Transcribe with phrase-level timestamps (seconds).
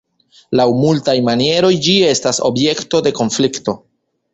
[0.59, 3.83] Laŭ multaj manieroj ĝi estas objekto de konflikto.